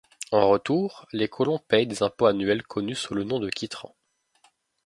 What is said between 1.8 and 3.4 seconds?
des impôts annuels connus sous le nom